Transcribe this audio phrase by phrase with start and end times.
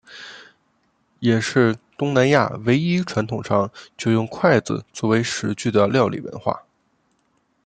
[1.19, 6.63] 也是东南亚唯一传统上就用筷子作为食具的料理文化。